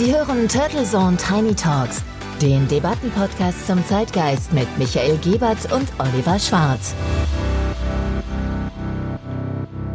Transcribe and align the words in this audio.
Sie 0.00 0.14
hören 0.16 0.48
Turtle 0.48 0.84
Zone 0.84 1.18
Tiny 1.18 1.54
Talks, 1.54 2.02
den 2.40 2.66
Debattenpodcast 2.68 3.66
zum 3.66 3.86
Zeitgeist 3.86 4.50
mit 4.50 4.66
Michael 4.78 5.18
Gebert 5.18 5.70
und 5.70 5.86
Oliver 5.98 6.38
Schwarz. 6.38 6.94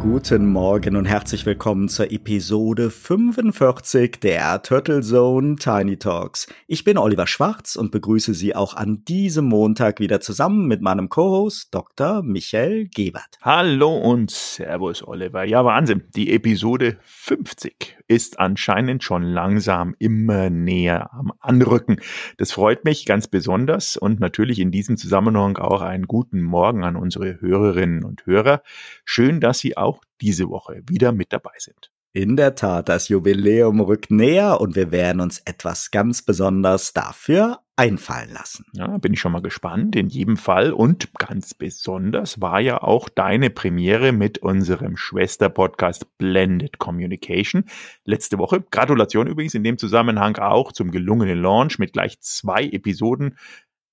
Guten 0.08 0.46
Morgen 0.46 0.94
und 0.94 1.04
herzlich 1.04 1.46
willkommen 1.46 1.88
zur 1.88 2.12
Episode 2.12 2.90
45 2.90 4.20
der 4.20 4.62
Turtle 4.62 5.00
Zone 5.00 5.56
Tiny 5.56 5.96
Talks. 5.96 6.46
Ich 6.68 6.84
bin 6.84 6.96
Oliver 6.96 7.26
Schwarz 7.26 7.74
und 7.74 7.90
begrüße 7.90 8.32
Sie 8.32 8.54
auch 8.54 8.74
an 8.74 9.04
diesem 9.04 9.46
Montag 9.46 9.98
wieder 9.98 10.20
zusammen 10.20 10.68
mit 10.68 10.80
meinem 10.80 11.08
Co-Host 11.08 11.74
Dr. 11.74 12.22
Michael 12.22 12.86
Gebert. 12.86 13.38
Hallo 13.42 13.98
und 13.98 14.30
Servus 14.30 15.06
Oliver. 15.06 15.42
Ja, 15.42 15.64
Wahnsinn. 15.64 16.04
Die 16.14 16.32
Episode 16.32 16.98
50 17.02 17.96
ist 18.08 18.38
anscheinend 18.38 19.02
schon 19.02 19.24
langsam 19.24 19.96
immer 19.98 20.50
näher 20.50 21.12
am 21.12 21.32
Anrücken. 21.40 22.00
Das 22.36 22.52
freut 22.52 22.84
mich 22.84 23.04
ganz 23.04 23.26
besonders 23.26 23.96
und 23.96 24.20
natürlich 24.20 24.60
in 24.60 24.70
diesem 24.70 24.96
Zusammenhang 24.96 25.56
auch 25.56 25.82
einen 25.82 26.06
guten 26.06 26.42
Morgen 26.42 26.84
an 26.84 26.94
unsere 26.94 27.40
Hörerinnen 27.40 28.04
und 28.04 28.24
Hörer. 28.26 28.62
Schön, 29.04 29.40
dass 29.40 29.58
Sie 29.58 29.76
auch 29.76 29.95
diese 30.20 30.48
Woche 30.48 30.82
wieder 30.86 31.12
mit 31.12 31.32
dabei 31.32 31.54
sind. 31.58 31.90
In 32.16 32.34
der 32.36 32.54
Tat, 32.54 32.88
das 32.88 33.08
Jubiläum 33.08 33.78
rückt 33.78 34.10
näher 34.10 34.58
und 34.62 34.74
wir 34.74 34.90
werden 34.90 35.20
uns 35.20 35.40
etwas 35.44 35.90
ganz 35.90 36.22
besonders 36.22 36.94
dafür 36.94 37.60
einfallen 37.76 38.32
lassen. 38.32 38.64
Ja, 38.72 38.96
bin 38.96 39.12
ich 39.12 39.20
schon 39.20 39.32
mal 39.32 39.42
gespannt. 39.42 39.94
In 39.96 40.08
jedem 40.08 40.38
Fall 40.38 40.72
und 40.72 41.12
ganz 41.18 41.52
besonders 41.52 42.40
war 42.40 42.58
ja 42.58 42.82
auch 42.82 43.10
deine 43.10 43.50
Premiere 43.50 44.12
mit 44.12 44.38
unserem 44.38 44.96
Schwester-Podcast 44.96 46.16
Blended 46.16 46.78
Communication 46.78 47.66
letzte 48.06 48.38
Woche. 48.38 48.62
Gratulation 48.70 49.26
übrigens 49.26 49.52
in 49.52 49.62
dem 49.62 49.76
Zusammenhang 49.76 50.36
auch 50.36 50.72
zum 50.72 50.90
gelungenen 50.90 51.42
Launch 51.42 51.78
mit 51.78 51.92
gleich 51.92 52.18
zwei 52.20 52.64
Episoden 52.64 53.36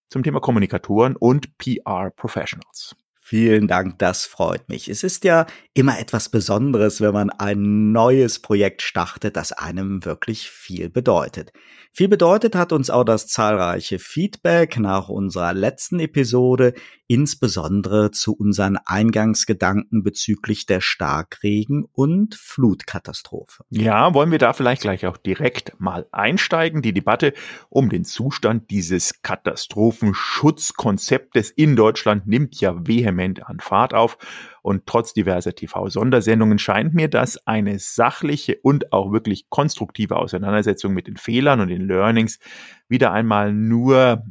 zum 0.10 0.24
Thema 0.24 0.40
Kommunikatoren 0.40 1.18
und 1.18 1.58
PR 1.58 2.10
Professionals. 2.16 2.96
Vielen 3.26 3.70
Dank, 3.70 4.00
das 4.00 4.26
freut 4.26 4.68
mich. 4.68 4.90
Es 4.90 5.02
ist 5.02 5.24
ja 5.24 5.46
immer 5.74 5.98
etwas 5.98 6.28
Besonderes, 6.28 7.00
wenn 7.00 7.14
man 7.14 7.30
ein 7.30 7.94
neues 7.94 8.42
Projekt 8.42 8.82
startet, 8.82 9.38
das 9.38 9.54
einem 9.54 10.04
wirklich 10.04 10.50
viel 10.50 10.90
bedeutet. 10.90 11.54
Viel 11.94 12.10
bedeutet 12.10 12.54
hat 12.54 12.74
uns 12.74 12.90
auch 12.90 13.06
das 13.06 13.28
zahlreiche 13.28 13.98
Feedback 13.98 14.78
nach 14.78 15.08
unserer 15.08 15.54
letzten 15.54 16.02
Episode, 16.02 16.74
insbesondere 17.14 18.10
zu 18.10 18.36
unseren 18.36 18.76
Eingangsgedanken 18.76 20.02
bezüglich 20.02 20.66
der 20.66 20.82
Starkregen- 20.82 21.86
und 21.94 22.34
Flutkatastrophe. 22.34 23.66
Ja, 23.70 24.16
wollen 24.16 24.32
wir 24.32 24.40
da 24.40 24.54
vielleicht 24.54 24.82
gleich 24.82 25.06
auch 25.06 25.18
direkt 25.18 25.80
mal 25.80 26.08
einsteigen? 26.12 26.82
Die 26.82 26.92
Debatte 26.92 27.34
um 27.70 27.90
den 27.90 28.04
Zustand 28.04 28.72
dieses 28.72 29.22
Katastrophenschutzkonzeptes 29.22 31.52
in 31.52 31.76
Deutschland 31.76 32.26
nimmt 32.26 32.60
ja 32.60 32.88
vehement 32.88 33.46
an 33.46 33.60
Fahrt 33.60 33.94
auf. 33.94 34.18
Und 34.64 34.88
trotz 34.88 35.14
diverser 35.14 35.54
TV-Sondersendungen 35.54 36.58
scheint 36.58 36.96
mir 36.96 37.10
das 37.10 37.46
eine 37.46 37.78
sachliche 37.78 38.58
und 38.64 38.92
auch 38.92 39.12
wirklich 39.12 39.52
konstruktive 39.52 40.16
Auseinandersetzung 40.16 40.96
mit 40.96 41.06
den 41.06 41.18
Fehlern 41.18 41.60
und 41.60 41.68
den 41.68 41.88
Learnings 41.88 42.40
wieder 42.88 43.12
einmal 43.12 43.54
nur 43.54 44.24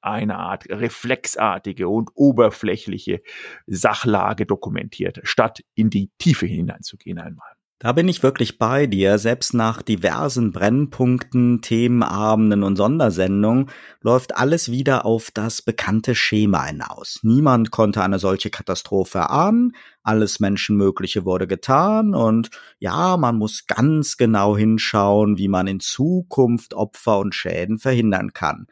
eine 0.00 0.36
Art 0.36 0.68
reflexartige 0.68 1.88
und 1.88 2.10
oberflächliche 2.14 3.20
Sachlage 3.66 4.46
dokumentiert, 4.46 5.20
statt 5.24 5.60
in 5.74 5.90
die 5.90 6.10
Tiefe 6.18 6.46
hineinzugehen 6.46 7.18
einmal. 7.18 7.58
Da 7.80 7.92
bin 7.92 8.08
ich 8.08 8.24
wirklich 8.24 8.58
bei 8.58 8.88
dir. 8.88 9.18
Selbst 9.18 9.54
nach 9.54 9.82
diversen 9.82 10.50
Brennpunkten, 10.50 11.60
Themenabenden 11.62 12.64
und 12.64 12.74
Sondersendungen 12.74 13.70
läuft 14.00 14.36
alles 14.36 14.72
wieder 14.72 15.06
auf 15.06 15.30
das 15.30 15.62
bekannte 15.62 16.16
Schema 16.16 16.64
hinaus. 16.64 17.20
Niemand 17.22 17.70
konnte 17.70 18.02
eine 18.02 18.18
solche 18.18 18.50
Katastrophe 18.50 19.30
ahnen. 19.30 19.76
Alles 20.02 20.40
Menschenmögliche 20.40 21.24
wurde 21.24 21.46
getan 21.46 22.16
und 22.16 22.50
ja, 22.80 23.16
man 23.16 23.36
muss 23.36 23.68
ganz 23.68 24.16
genau 24.16 24.56
hinschauen, 24.56 25.38
wie 25.38 25.48
man 25.48 25.68
in 25.68 25.78
Zukunft 25.78 26.74
Opfer 26.74 27.20
und 27.20 27.32
Schäden 27.32 27.78
verhindern 27.78 28.32
kann. 28.32 28.66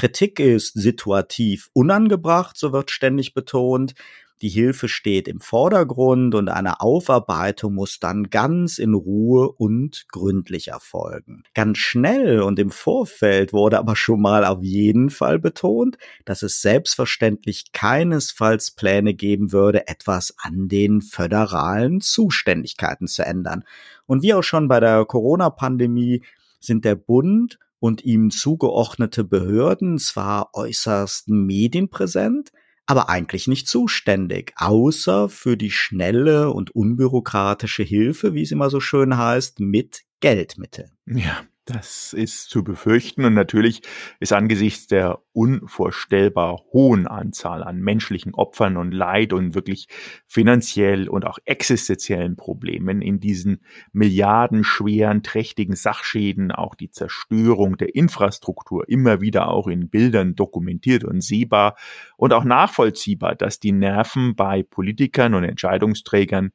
Kritik 0.00 0.40
ist 0.40 0.72
situativ 0.72 1.68
unangebracht, 1.74 2.56
so 2.56 2.72
wird 2.72 2.90
ständig 2.90 3.34
betont 3.34 3.94
die 4.42 4.48
Hilfe 4.48 4.88
steht 4.88 5.28
im 5.28 5.40
Vordergrund 5.40 6.34
und 6.34 6.48
eine 6.48 6.80
Aufarbeitung 6.80 7.74
muss 7.74 8.00
dann 8.00 8.30
ganz 8.30 8.78
in 8.78 8.94
Ruhe 8.94 9.52
und 9.52 10.06
gründlich 10.08 10.68
erfolgen. 10.68 11.42
Ganz 11.52 11.76
schnell 11.76 12.40
und 12.40 12.58
im 12.58 12.70
Vorfeld 12.70 13.52
wurde 13.52 13.78
aber 13.78 13.96
schon 13.96 14.22
mal 14.22 14.46
auf 14.46 14.62
jeden 14.62 15.10
Fall 15.10 15.38
betont, 15.38 15.98
dass 16.24 16.42
es 16.42 16.62
selbstverständlich 16.62 17.72
keinesfalls 17.72 18.70
Pläne 18.70 19.12
geben 19.12 19.52
würde, 19.52 19.86
etwas 19.88 20.34
an 20.38 20.68
den 20.68 21.02
föderalen 21.02 22.00
Zuständigkeiten 22.00 23.08
zu 23.08 23.26
ändern. 23.26 23.64
Und 24.06 24.22
wie 24.22 24.32
auch 24.32 24.42
schon 24.42 24.68
bei 24.68 24.80
der 24.80 25.04
Corona-Pandemie 25.04 26.22
sind 26.60 26.86
der 26.86 26.94
Bund 26.94 27.58
und 27.80 28.04
ihm 28.04 28.30
zugeordnete 28.30 29.24
Behörden 29.24 29.98
zwar 29.98 30.50
äußerst 30.54 31.28
medienpräsent, 31.28 32.52
aber 32.86 33.08
eigentlich 33.08 33.48
nicht 33.48 33.68
zuständig, 33.68 34.52
außer 34.56 35.28
für 35.28 35.56
die 35.56 35.70
schnelle 35.70 36.50
und 36.50 36.74
unbürokratische 36.74 37.82
Hilfe, 37.82 38.34
wie 38.34 38.42
es 38.42 38.50
immer 38.52 38.70
so 38.70 38.80
schön 38.80 39.16
heißt, 39.16 39.60
mit 39.60 40.02
Geldmitteln. 40.20 40.90
Ja, 41.06 41.42
das 41.70 42.12
ist 42.12 42.50
zu 42.50 42.64
befürchten 42.64 43.24
und 43.24 43.34
natürlich 43.34 43.82
ist 44.18 44.32
angesichts 44.32 44.86
der 44.86 45.20
unvorstellbar 45.32 46.62
hohen 46.72 47.06
Anzahl 47.06 47.62
an 47.62 47.80
menschlichen 47.80 48.34
Opfern 48.34 48.76
und 48.76 48.92
Leid 48.92 49.32
und 49.32 49.54
wirklich 49.54 49.88
finanziell 50.26 51.08
und 51.08 51.24
auch 51.24 51.38
existenziellen 51.44 52.36
Problemen 52.36 53.00
in 53.00 53.20
diesen 53.20 53.64
milliardenschweren, 53.92 55.22
trächtigen 55.22 55.76
Sachschäden 55.76 56.52
auch 56.52 56.74
die 56.74 56.90
Zerstörung 56.90 57.76
der 57.76 57.94
Infrastruktur 57.94 58.88
immer 58.88 59.20
wieder 59.20 59.48
auch 59.48 59.68
in 59.68 59.88
Bildern 59.88 60.34
dokumentiert 60.34 61.04
und 61.04 61.22
sehbar 61.22 61.76
und 62.16 62.32
auch 62.32 62.44
nachvollziehbar, 62.44 63.34
dass 63.34 63.60
die 63.60 63.72
Nerven 63.72 64.34
bei 64.34 64.62
Politikern 64.62 65.34
und 65.34 65.44
Entscheidungsträgern 65.44 66.50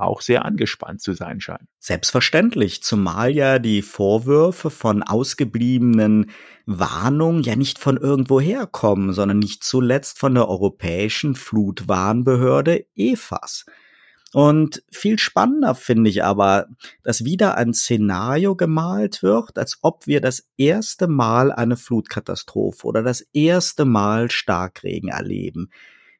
auch 0.00 0.20
sehr 0.20 0.44
angespannt 0.44 1.00
zu 1.00 1.12
sein 1.12 1.40
scheinen. 1.40 1.68
Selbstverständlich, 1.78 2.82
zumal 2.82 3.30
ja 3.30 3.58
die 3.58 3.82
Vorwürfe 3.82 4.70
von 4.70 5.02
ausgebliebenen 5.02 6.30
Warnungen 6.66 7.42
ja 7.42 7.56
nicht 7.56 7.78
von 7.78 7.96
irgendwoher 7.96 8.66
kommen, 8.66 9.12
sondern 9.12 9.38
nicht 9.38 9.64
zuletzt 9.64 10.18
von 10.18 10.34
der 10.34 10.48
Europäischen 10.48 11.34
Flutwarnbehörde 11.34 12.86
EFAS. 12.94 13.64
Und 14.34 14.82
viel 14.90 15.18
spannender 15.18 15.74
finde 15.74 16.10
ich 16.10 16.22
aber, 16.22 16.66
dass 17.02 17.24
wieder 17.24 17.56
ein 17.56 17.72
Szenario 17.72 18.56
gemalt 18.56 19.22
wird, 19.22 19.56
als 19.56 19.78
ob 19.80 20.06
wir 20.06 20.20
das 20.20 20.46
erste 20.58 21.08
Mal 21.08 21.50
eine 21.50 21.78
Flutkatastrophe 21.78 22.86
oder 22.86 23.02
das 23.02 23.22
erste 23.32 23.86
Mal 23.86 24.30
Starkregen 24.30 25.08
erleben. 25.08 25.70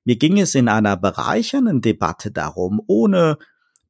Mir 0.05 0.17
ging 0.17 0.41
es 0.41 0.55
in 0.55 0.69
einer 0.69 0.97
bereichernden 0.97 1.83
Debatte 1.83 2.31
darum, 2.31 2.81
ohne 2.87 3.37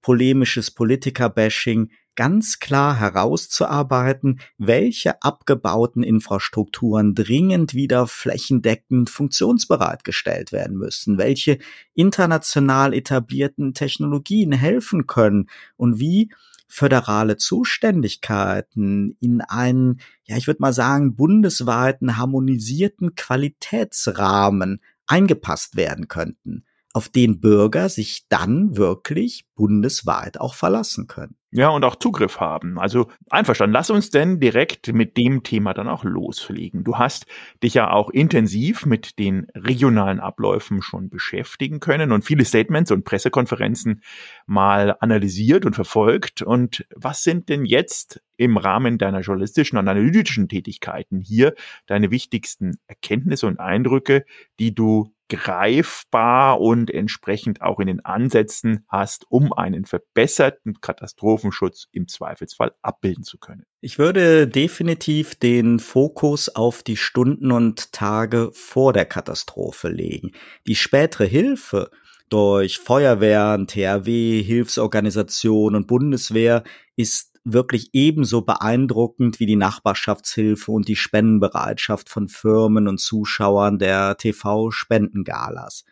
polemisches 0.03 0.71
Politiker-Bashing 0.71 1.91
ganz 2.19 2.59
klar 2.59 2.99
herauszuarbeiten, 2.99 4.41
welche 4.59 5.23
abgebauten 5.23 6.03
Infrastrukturen 6.03 7.15
dringend 7.15 7.75
wieder 7.75 8.09
flächendeckend 8.09 9.09
funktionsbereit 9.09 10.03
gestellt 10.03 10.51
werden 10.51 10.77
müssen, 10.77 11.17
welche 11.17 11.59
international 11.95 12.93
etablierten 12.93 13.73
Technologien 13.73 14.51
helfen 14.51 15.07
können 15.07 15.49
und 15.77 16.01
wie 16.01 16.33
föderale 16.67 17.37
Zuständigkeiten 17.37 19.17
in 19.21 19.41
einen, 19.41 20.01
ja, 20.25 20.37
ich 20.37 20.49
würde 20.49 20.61
mal 20.61 20.73
sagen, 20.73 21.15
bundesweiten 21.15 22.17
harmonisierten 22.17 23.15
Qualitätsrahmen 23.15 24.81
eingepasst 25.07 25.77
werden 25.77 26.09
könnten 26.09 26.65
auf 26.95 27.09
den 27.09 27.41
Bürger 27.41 27.89
sich 27.89 28.27
dann 28.29 28.77
wirklich 28.77 29.45
bundesweit 29.55 30.41
auch 30.41 30.55
verlassen 30.55 31.07
können. 31.07 31.37
Ja, 31.51 31.71
und 31.71 31.83
auch 31.83 31.97
Zugriff 31.97 32.41
haben. 32.41 32.79
Also 32.79 33.09
einverstanden. 33.31 33.73
Lass 33.73 33.89
uns 33.89 34.11
denn 34.11 34.39
direkt 34.39 34.93
mit 34.93 35.17
dem 35.17 35.43
Thema 35.43 35.73
dann 35.73 35.89
auch 35.89 36.05
loslegen. 36.05 36.85
Du 36.85 36.99
hast 36.99 37.25
dich 37.63 37.73
ja 37.73 37.91
auch 37.91 38.11
intensiv 38.11 38.85
mit 38.85 39.19
den 39.19 39.47
regionalen 39.55 40.21
Abläufen 40.21 40.83
schon 40.83 41.09
beschäftigen 41.09 41.81
können 41.81 42.13
und 42.13 42.23
viele 42.23 42.45
Statements 42.45 42.91
und 42.91 43.05
Pressekonferenzen 43.05 44.03
mal 44.47 44.97
analysiert 45.01 45.65
und 45.65 45.75
verfolgt. 45.75 46.43
Und 46.43 46.87
was 46.95 47.23
sind 47.23 47.49
denn 47.49 47.65
jetzt 47.65 48.21
im 48.37 48.59
Rahmen 48.59 48.99
deiner 48.99 49.21
journalistischen 49.21 49.79
und 49.79 49.89
analytischen 49.89 50.51
Tätigkeiten 50.51 51.21
hier 51.21 51.55
deine 51.87 52.11
wichtigsten 52.11 52.79
Erkenntnisse 52.89 53.47
und 53.47 53.59
Eindrücke, 53.59 54.27
die 54.59 54.75
du 54.75 55.15
greifbar 55.29 56.61
und 56.61 56.91
entsprechend 56.91 57.61
auch 57.63 57.81
in 57.81 57.87
den 57.87 58.05
Ansätzen 58.05 58.85
hast, 58.89 59.27
um 59.29 59.53
einen 59.53 59.85
verbesserten 59.85 60.81
Katastrophenschutz 60.81 61.87
im 61.93 62.09
Zweifelsfall 62.09 62.73
abbilden 62.83 63.25
zu 63.25 63.39
können? 63.39 63.65
Ich 63.81 63.99
würde 63.99 64.49
definitiv 64.49 65.35
den 65.37 65.79
Fokus 65.79 66.49
auf 66.49 66.83
die 66.83 66.97
Stunden 66.97 67.53
und 67.53 67.93
Tage 67.93 68.51
vor 68.53 68.93
der 68.93 69.05
Katastrophe 69.05 69.89
legen. 69.89 70.33
Die 70.67 70.75
spätere 70.75 71.27
Hilfe 71.27 71.91
durch 72.29 72.79
Feuerwehren, 72.79 73.67
THW, 73.67 74.43
Hilfsorganisationen 74.43 75.83
und 75.83 75.87
Bundeswehr 75.87 76.65
ist 76.97 77.28
wirklich 77.45 77.91
ebenso 77.93 78.43
beeindruckend 78.43 79.41
wie 79.41 79.47
die 79.47 79.57
Nachbarschaftshilfe 79.57 80.71
und 80.71 80.89
die 80.89 80.97
Spendenbereitschaft 80.97 82.09
von 82.09 82.29
Firmen 82.29 82.89
und 82.89 82.99
Zuschauern 82.99 83.79
der 83.79 84.17
TV-Spendengalas. 84.17 85.85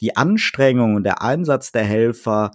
Die 0.00 0.16
Anstrengung 0.16 0.94
und 0.94 1.04
der 1.04 1.22
Einsatz 1.22 1.72
der 1.72 1.84
Helfer 1.84 2.50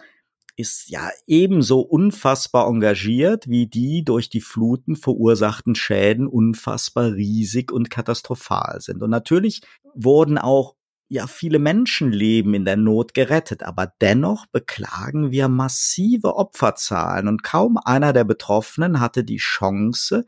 ist 0.56 0.90
ja 0.90 1.10
ebenso 1.28 1.80
unfassbar 1.80 2.68
engagiert 2.68 3.48
wie 3.50 3.68
die 3.68 4.04
durch 4.04 4.30
die 4.30 4.42
Fluten 4.42 4.96
verursachten 4.96 5.76
Schäden 5.76 6.28
unfassbar 6.28 7.14
riesig 7.14 7.72
und 7.72 7.90
katastrophal 7.90 8.80
sind. 8.80 9.02
Und 9.02 9.10
natürlich 9.10 9.62
wurden 9.96 10.38
auch 10.38 10.76
ja 11.12 11.28
viele 11.28 11.60
Menschenleben 11.60 12.54
in 12.54 12.64
der 12.64 12.78
Not 12.78 13.14
gerettet, 13.14 13.64
aber 13.64 13.92
dennoch 14.00 14.46
beklagen 14.46 15.30
wir 15.30 15.50
massive 15.50 16.38
Opferzahlen 16.38 17.28
und 17.28 17.44
kaum 17.44 17.78
einer 17.78 18.14
der 18.14 18.24
Betroffenen 18.24 19.02
hatte 19.02 19.26
die 19.26 19.38
Chance, 19.38 20.26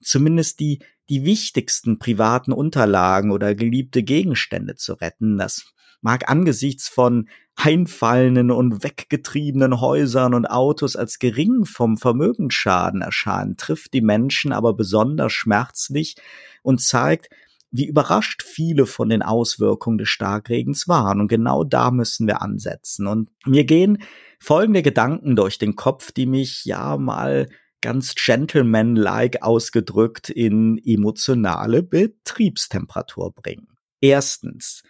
zumindest 0.00 0.60
die 0.60 0.78
die 1.08 1.24
wichtigsten 1.24 1.98
privaten 1.98 2.52
Unterlagen 2.52 3.32
oder 3.32 3.56
geliebte 3.56 4.04
Gegenstände 4.04 4.76
zu 4.76 4.92
retten. 4.92 5.36
Das 5.36 5.64
mag 6.00 6.30
angesichts 6.30 6.88
von 6.88 7.28
einfallenden 7.56 8.52
und 8.52 8.84
weggetriebenen 8.84 9.80
Häusern 9.80 10.34
und 10.34 10.46
Autos 10.46 10.94
als 10.94 11.18
gering 11.18 11.64
vom 11.64 11.96
Vermögensschaden 11.96 13.02
erscheinen, 13.02 13.56
trifft 13.56 13.94
die 13.94 14.00
Menschen 14.00 14.52
aber 14.52 14.74
besonders 14.74 15.32
schmerzlich 15.32 16.14
und 16.62 16.80
zeigt, 16.80 17.28
wie 17.70 17.86
überrascht 17.86 18.42
viele 18.42 18.86
von 18.86 19.08
den 19.08 19.22
Auswirkungen 19.22 19.98
des 19.98 20.08
Starkregens 20.08 20.88
waren. 20.88 21.20
Und 21.20 21.28
genau 21.28 21.64
da 21.64 21.90
müssen 21.90 22.26
wir 22.26 22.42
ansetzen. 22.42 23.06
Und 23.06 23.30
mir 23.46 23.64
gehen 23.64 24.02
folgende 24.40 24.82
Gedanken 24.82 25.36
durch 25.36 25.58
den 25.58 25.76
Kopf, 25.76 26.12
die 26.12 26.26
mich 26.26 26.64
ja 26.64 26.96
mal 26.96 27.48
ganz 27.80 28.14
gentleman-like 28.14 29.42
ausgedrückt 29.42 30.30
in 30.30 30.78
emotionale 30.84 31.82
Betriebstemperatur 31.82 33.32
bringen. 33.32 33.68
Erstens, 34.00 34.82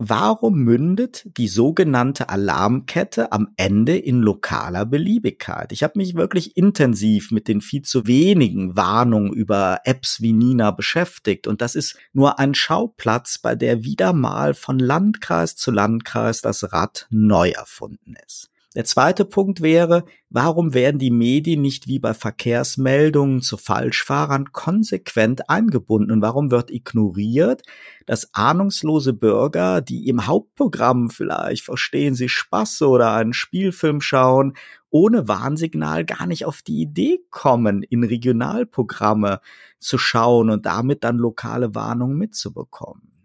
Warum 0.00 0.60
mündet 0.60 1.26
die 1.36 1.48
sogenannte 1.48 2.28
Alarmkette 2.28 3.32
am 3.32 3.48
Ende 3.56 3.96
in 3.98 4.20
lokaler 4.20 4.86
Beliebigkeit? 4.86 5.72
Ich 5.72 5.82
habe 5.82 5.94
mich 5.96 6.14
wirklich 6.14 6.56
intensiv 6.56 7.32
mit 7.32 7.48
den 7.48 7.60
viel 7.60 7.82
zu 7.82 8.06
wenigen 8.06 8.76
Warnungen 8.76 9.32
über 9.32 9.80
Apps 9.82 10.22
wie 10.22 10.32
Nina 10.32 10.70
beschäftigt 10.70 11.48
und 11.48 11.60
das 11.60 11.74
ist 11.74 11.98
nur 12.12 12.38
ein 12.38 12.54
Schauplatz, 12.54 13.38
bei 13.38 13.56
der 13.56 13.82
wieder 13.82 14.12
mal 14.12 14.54
von 14.54 14.78
Landkreis 14.78 15.56
zu 15.56 15.72
Landkreis 15.72 16.42
das 16.42 16.72
Rad 16.72 17.08
neu 17.10 17.50
erfunden 17.50 18.14
ist. 18.24 18.50
Der 18.76 18.84
zweite 18.84 19.24
Punkt 19.24 19.62
wäre, 19.62 20.04
warum 20.28 20.74
werden 20.74 20.98
die 20.98 21.10
Medien 21.10 21.62
nicht 21.62 21.86
wie 21.86 21.98
bei 21.98 22.12
Verkehrsmeldungen 22.12 23.40
zu 23.40 23.56
Falschfahrern 23.56 24.52
konsequent 24.52 25.48
eingebunden 25.48 26.12
und 26.12 26.20
warum 26.20 26.50
wird 26.50 26.70
ignoriert, 26.70 27.62
dass 28.04 28.34
ahnungslose 28.34 29.14
Bürger, 29.14 29.80
die 29.80 30.06
im 30.06 30.26
Hauptprogramm 30.26 31.08
vielleicht 31.08 31.64
verstehen 31.64 32.14
sie 32.14 32.28
Spaß 32.28 32.82
oder 32.82 33.14
einen 33.14 33.32
Spielfilm 33.32 34.02
schauen, 34.02 34.52
ohne 34.90 35.28
Warnsignal 35.28 36.04
gar 36.04 36.26
nicht 36.26 36.44
auf 36.44 36.60
die 36.60 36.82
Idee 36.82 37.20
kommen, 37.30 37.82
in 37.82 38.04
Regionalprogramme 38.04 39.40
zu 39.78 39.96
schauen 39.96 40.50
und 40.50 40.66
damit 40.66 41.04
dann 41.04 41.16
lokale 41.16 41.74
Warnungen 41.74 42.18
mitzubekommen. 42.18 43.17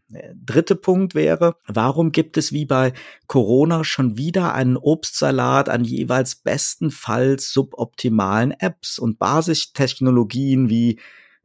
Dritte 0.45 0.75
Punkt 0.75 1.15
wäre, 1.15 1.55
warum 1.67 2.11
gibt 2.11 2.37
es 2.37 2.51
wie 2.51 2.65
bei 2.65 2.93
Corona 3.27 3.83
schon 3.83 4.17
wieder 4.17 4.53
einen 4.53 4.77
Obstsalat 4.77 5.69
an 5.69 5.83
jeweils 5.83 6.35
bestenfalls 6.35 7.51
suboptimalen 7.51 8.51
Apps 8.51 8.99
und 8.99 9.19
Basistechnologien 9.19 10.69
wie 10.69 10.99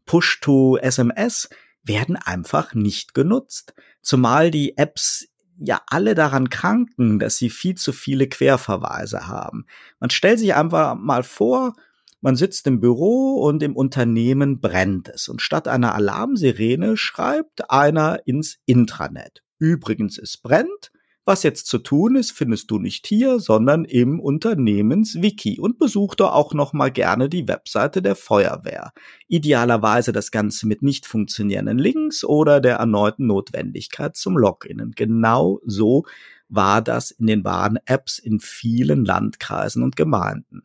Push-to-SMS 0.07 1.49
werden 1.85 2.17
einfach 2.17 2.75
nicht 2.75 3.15
genutzt. 3.15 3.75
Zumal 4.01 4.51
die 4.51 4.77
Apps 4.77 5.29
ja 5.59 5.81
alle 5.87 6.15
daran 6.15 6.51
kranken, 6.51 7.19
dass 7.19 7.37
sie 7.37 7.51
viel 7.51 7.75
zu 7.75 7.93
viele 7.93 8.29
Querverweise 8.29 9.27
haben. 9.27 9.67
Man 10.01 10.11
stellt 10.11 10.39
sich 10.39 10.55
einfach 10.55 10.95
mal 10.95 11.23
vor, 11.23 11.75
man 12.21 12.37
sitzt 12.37 12.67
im 12.67 12.81
Büro 12.81 13.41
und 13.43 13.63
im 13.63 13.77
Unternehmen 13.77 14.61
brennt 14.61 15.09
es. 15.09 15.29
Und 15.29 15.43
statt 15.43 15.69
einer 15.69 15.95
Alarmsirene 15.95 16.97
schreibt 16.97 17.71
einer 17.71 18.21
ins 18.27 18.59
Intranet. 18.67 19.43
Übrigens, 19.59 20.19
es 20.19 20.37
brennt. 20.37 20.91
Was 21.25 21.43
jetzt 21.43 21.67
zu 21.67 21.77
tun 21.77 22.17
ist, 22.17 22.33
findest 22.33 22.71
du 22.71 22.79
nicht 22.79 23.07
hier, 23.07 23.39
sondern 23.39 23.85
im 23.85 24.19
Unternehmenswiki 24.19 25.61
und 25.61 25.79
besuch 25.79 26.15
doch 26.15 26.33
auch 26.33 26.55
noch 26.55 26.73
mal 26.73 26.91
gerne 26.91 27.29
die 27.29 27.47
Webseite 27.47 28.01
der 28.01 28.17
Feuerwehr. 28.17 28.93
Idealerweise 29.27 30.13
das 30.13 30.31
Ganze 30.31 30.67
mit 30.67 30.81
nicht 30.81 31.05
funktionierenden 31.05 31.79
Links 31.79 32.25
oder 32.25 32.63
der 32.63 32.77
erneuten 32.77 33.27
Notwendigkeit 33.27 34.17
zum 34.17 34.39
Login. 34.39 34.93
Genau 34.97 35.61
so 35.67 36.07
war 36.49 36.81
das 36.81 37.11
in 37.11 37.27
den 37.27 37.45
Warn-Apps 37.45 38.19
in 38.19 38.41
vielen 38.41 39.05
Landkreisen 39.05 39.83
und 39.83 39.97
Gemeinden. 39.97 40.63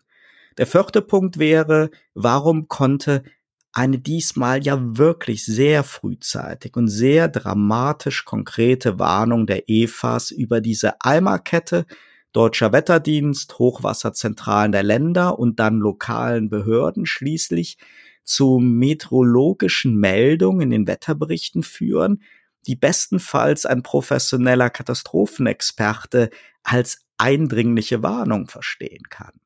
Der 0.57 0.67
vierte 0.67 1.01
Punkt 1.01 1.37
wäre, 1.39 1.89
warum 2.13 2.67
konnte 2.67 3.23
eine 3.71 3.97
diesmal 3.97 4.63
ja 4.63 4.77
wirklich 4.97 5.45
sehr 5.45 5.83
frühzeitig 5.83 6.75
und 6.75 6.89
sehr 6.89 7.27
dramatisch 7.27 8.23
konkrete 8.23 8.99
Warnung 8.99 9.47
der 9.47 9.67
EFAS 9.67 10.29
über 10.31 10.61
diese 10.61 11.01
Eimerkette 11.01 11.85
Deutscher 12.33 12.71
Wetterdienst, 12.71 13.59
Hochwasserzentralen 13.59 14.71
der 14.71 14.83
Länder 14.83 15.37
und 15.37 15.59
dann 15.59 15.77
lokalen 15.77 16.49
Behörden 16.49 17.05
schließlich 17.05 17.77
zu 18.23 18.59
meteorologischen 18.59 19.95
Meldungen 19.97 20.61
in 20.61 20.69
den 20.71 20.87
Wetterberichten 20.87 21.61
führen, 21.61 22.23
die 22.65 22.75
bestenfalls 22.75 23.65
ein 23.65 23.83
professioneller 23.83 24.69
Katastrophenexperte 24.69 26.29
als 26.63 27.01
eindringliche 27.17 28.01
Warnung 28.01 28.47
verstehen 28.47 29.03
kann. 29.09 29.42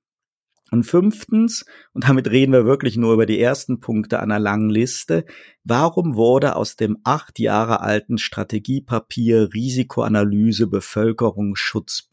Und 0.70 0.84
fünftens, 0.84 1.66
und 1.94 2.08
damit 2.10 2.30
reden 2.30 2.52
wir 2.52 2.66
wirklich 2.66 2.98
nur 2.98 3.14
über 3.14 3.26
die 3.26 3.40
ersten 3.40 3.80
Punkte 3.80 4.20
einer 4.20 4.40
langen 4.40 4.70
Liste, 4.70 5.26
warum 5.64 6.16
wurde 6.16 6.56
aus 6.56 6.76
dem 6.76 6.98
acht 7.04 7.40
Jahre 7.40 7.80
alten 7.80 8.18
Strategiepapier 8.18 9.54
Risikoanalyse 9.54 10.68
Bevölkerungsschutz 10.68 12.10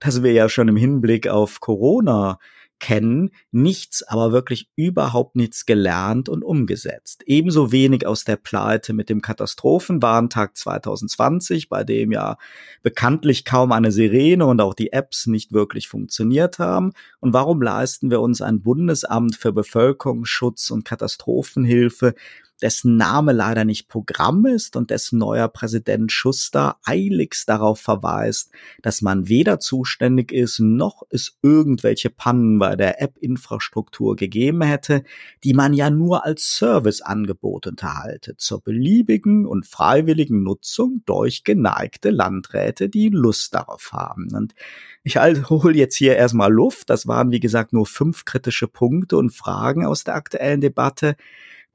das 0.00 0.22
wir 0.22 0.32
ja 0.32 0.48
schon 0.48 0.68
im 0.68 0.76
Hinblick 0.76 1.28
auf 1.28 1.60
Corona 1.60 2.38
kennen, 2.78 3.30
nichts, 3.50 4.02
aber 4.02 4.32
wirklich 4.32 4.68
überhaupt 4.76 5.36
nichts 5.36 5.66
gelernt 5.66 6.28
und 6.28 6.42
umgesetzt. 6.42 7.22
Ebenso 7.26 7.72
wenig 7.72 8.06
aus 8.06 8.24
der 8.24 8.36
Pleite 8.36 8.92
mit 8.92 9.08
dem 9.08 9.22
Katastrophenwarntag 9.22 10.56
2020, 10.56 11.68
bei 11.68 11.84
dem 11.84 12.12
ja 12.12 12.36
bekanntlich 12.82 13.44
kaum 13.44 13.72
eine 13.72 13.92
Sirene 13.92 14.46
und 14.46 14.60
auch 14.60 14.74
die 14.74 14.92
Apps 14.92 15.26
nicht 15.26 15.52
wirklich 15.52 15.88
funktioniert 15.88 16.58
haben. 16.58 16.92
Und 17.20 17.32
warum 17.32 17.62
leisten 17.62 18.10
wir 18.10 18.20
uns 18.20 18.42
ein 18.42 18.62
Bundesamt 18.62 19.36
für 19.36 19.52
Bevölkerungsschutz 19.52 20.70
und 20.70 20.84
Katastrophenhilfe, 20.84 22.14
dessen 22.62 22.96
Name 22.96 23.32
leider 23.32 23.64
nicht 23.64 23.88
Programm 23.88 24.46
ist 24.46 24.76
und 24.76 24.90
dessen 24.90 25.18
neuer 25.18 25.48
Präsident 25.48 26.10
Schuster 26.10 26.76
eiligst 26.84 27.48
darauf 27.48 27.80
verweist, 27.80 28.50
dass 28.82 29.02
man 29.02 29.28
weder 29.28 29.60
zuständig 29.60 30.32
ist, 30.32 30.60
noch 30.60 31.02
es 31.10 31.36
irgendwelche 31.42 32.10
Pannen 32.10 32.58
bei 32.58 32.76
der 32.76 33.02
App-Infrastruktur 33.02 34.16
gegeben 34.16 34.62
hätte, 34.62 35.04
die 35.44 35.52
man 35.54 35.74
ja 35.74 35.90
nur 35.90 36.24
als 36.24 36.56
Serviceangebot 36.56 37.66
unterhalte, 37.66 38.36
zur 38.36 38.62
beliebigen 38.62 39.46
und 39.46 39.66
freiwilligen 39.66 40.42
Nutzung 40.42 41.02
durch 41.04 41.44
geneigte 41.44 42.10
Landräte, 42.10 42.88
die 42.88 43.10
Lust 43.10 43.54
darauf 43.54 43.92
haben. 43.92 44.34
Und 44.34 44.54
ich 45.02 45.16
hole 45.50 45.76
jetzt 45.76 45.96
hier 45.96 46.16
erstmal 46.16 46.52
Luft. 46.52 46.90
Das 46.90 47.06
waren, 47.06 47.30
wie 47.30 47.40
gesagt, 47.40 47.72
nur 47.72 47.86
fünf 47.86 48.24
kritische 48.24 48.68
Punkte 48.68 49.16
und 49.16 49.30
Fragen 49.30 49.84
aus 49.84 50.04
der 50.04 50.14
aktuellen 50.14 50.60
Debatte. 50.60 51.16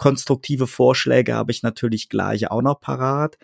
Konstruktive 0.02 0.66
Vorschläge 0.66 1.36
habe 1.36 1.52
ich 1.52 1.62
natürlich 1.62 2.10
gleich 2.10 2.50
auch 2.50 2.64
noch 2.64 2.80
parat. 2.80 3.38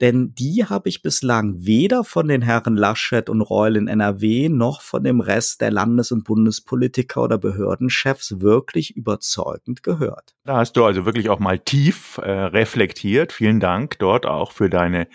Denn 0.00 0.32
die 0.32 0.64
habe 0.64 0.88
ich 0.88 1.02
bislang 1.02 1.66
weder 1.66 2.04
von 2.04 2.28
den 2.28 2.40
Herren 2.40 2.76
Laschet 2.76 3.28
und 3.28 3.40
Reul 3.40 3.74
in 3.74 3.88
NRW 3.88 4.48
noch 4.48 4.80
von 4.80 5.02
dem 5.02 5.20
Rest 5.20 5.60
der 5.60 5.72
Landes- 5.72 6.12
und 6.12 6.22
Bundespolitiker 6.22 7.24
oder 7.24 7.36
Behördenchefs 7.36 8.40
wirklich 8.40 8.96
überzeugend 8.96 9.82
gehört. 9.82 10.36
Da 10.44 10.58
hast 10.58 10.74
du 10.74 10.84
also 10.84 11.04
wirklich 11.04 11.30
auch 11.30 11.40
mal 11.40 11.58
tief 11.58 12.18
äh, 12.18 12.30
reflektiert. 12.30 13.32
Vielen 13.32 13.58
Dank 13.58 13.98
dort 13.98 14.24
auch 14.24 14.52
für 14.52 14.70
deine 14.70 15.08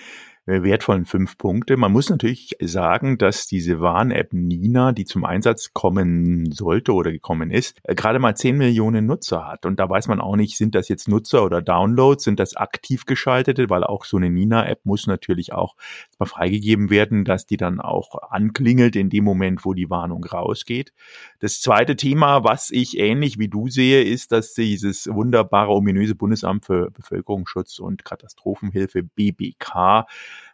wertvollen 0.50 1.06
fünf 1.06 1.38
Punkte. 1.38 1.78
Man 1.78 1.92
muss 1.92 2.10
natürlich 2.10 2.56
sagen, 2.60 3.18
dass 3.18 3.46
diese 3.48 3.80
Warn-App 3.80 4.34
Nina, 4.34 4.92
die 4.92 5.06
zum 5.06 5.26
Einsatz 5.26 5.74
kommen 5.74 6.52
sollte 6.52 6.94
oder 6.94 7.12
gekommen 7.12 7.52
ist, 7.52 7.78
äh, 7.84 7.96
gerade 7.96 8.20
mal 8.20 8.36
zehn 8.36 8.58
Millionen 8.58 9.06
Nutzer 9.06 9.48
hat. 9.48 9.66
Und 9.66 9.80
da 9.80 9.90
weiß 9.90 10.08
man 10.08 10.20
auch 10.20 10.36
nicht, 10.36 10.58
sind 10.58 10.76
das 10.76 10.90
jetzt 10.90 11.08
Nutzer 11.08 11.44
oder 11.44 11.62
Downloads, 11.62 12.24
sind 12.24 12.40
das 12.40 12.56
aktiv 12.56 13.06
geschaltete, 13.06 13.70
weil 13.70 13.84
auch 13.84 14.06
so 14.06 14.18
eine 14.18 14.30
Nina-App 14.30 14.86
muss 14.86 15.08
natürlich 15.08 15.54
auch 15.54 15.76
mal 16.20 16.26
freigegeben 16.26 16.90
werden, 16.90 17.26
dass 17.26 17.46
die 17.46 17.58
dann 17.58 17.80
auch 17.80 18.16
anklingelt 18.30 18.96
in 18.96 19.10
dem 19.10 19.24
Moment, 19.24 19.66
wo 19.66 19.74
die 19.74 19.90
Warnung 19.90 20.24
rausgeht. 20.24 20.94
Das 21.40 21.62
zweite 21.62 21.96
Thema, 21.96 22.44
was 22.44 22.72
ich 22.72 22.98
ähnlich 22.98 23.40
wie 23.40 23.48
du 23.48 23.70
sehe, 23.70 24.04
ist, 24.04 24.32
dass 24.32 24.54
dieses 24.54 25.08
wunderbare, 25.08 25.72
ominöse 25.72 26.16
Bundesamt 26.16 26.66
für 26.66 26.92
Bevölkerungsschutz 26.92 27.80
und 27.80 28.06
Katastrophenhilfe 28.06 29.04
BBK 29.04 30.06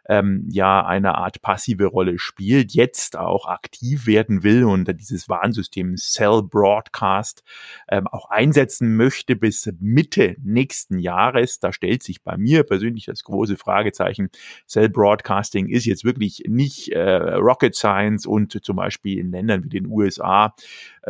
ähm, 0.08 0.46
ja 0.50 0.84
eine 0.84 1.16
Art 1.16 1.42
passive 1.42 1.86
Rolle 1.86 2.18
spielt, 2.18 2.72
jetzt 2.72 3.16
auch 3.16 3.46
aktiv 3.46 4.06
werden 4.06 4.42
will 4.42 4.64
und 4.64 4.88
dieses 5.00 5.28
Warnsystem 5.28 5.96
Cell 5.96 6.42
Broadcast 6.42 7.42
ähm, 7.88 8.06
auch 8.06 8.30
einsetzen 8.30 8.96
möchte 8.96 9.36
bis 9.36 9.70
Mitte 9.80 10.36
nächsten 10.42 10.98
Jahres. 10.98 11.58
Da 11.60 11.72
stellt 11.72 12.02
sich 12.02 12.22
bei 12.22 12.36
mir 12.36 12.62
persönlich 12.62 13.06
das 13.06 13.24
große 13.24 13.56
Fragezeichen. 13.56 14.30
Cell 14.66 14.88
Broadcasting 14.88 15.68
ist 15.68 15.84
jetzt 15.84 16.04
wirklich 16.04 16.44
nicht 16.46 16.92
äh, 16.92 17.34
Rocket 17.34 17.74
Science 17.74 18.26
und 18.26 18.64
zum 18.64 18.76
Beispiel 18.76 19.18
in 19.18 19.30
Ländern 19.30 19.64
wie 19.64 19.68
den 19.68 19.86
USA 19.86 20.54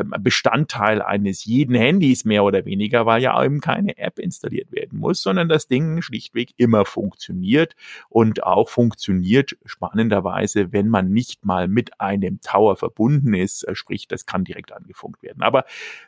Bestandteil 0.05 1.00
eines 1.00 1.45
jeden 1.47 1.75
Handys 1.75 2.25
mehr 2.25 2.45
oder 2.45 2.67
weniger, 2.67 3.07
weil 3.07 3.23
ja 3.23 3.43
eben 3.43 3.61
keine 3.61 3.97
App 3.97 4.19
installiert 4.19 4.71
werden 4.71 4.99
muss, 4.99 5.23
sondern 5.23 5.49
das 5.49 5.69
Ding 5.69 6.03
schlichtweg 6.03 6.50
immer 6.59 6.85
funktioniert 6.85 7.75
und 8.11 8.43
auch 8.45 8.69
funktioniert 8.69 9.57
spannenderweise, 9.65 10.73
wenn 10.73 10.88
man 10.88 11.11
nicht 11.11 11.47
mal 11.47 11.67
mit 11.67 11.99
einem 12.00 12.41
Tower 12.43 12.76
verbunden 12.76 13.33
ist, 13.33 13.62
äh, 13.65 13.75
sprich, 13.75 14.07
das 14.07 14.26
kann 14.26 14.45
direkt 14.45 14.73
angefunkt 14.73 15.23
werden. 15.23 15.43
Aber 15.43 15.65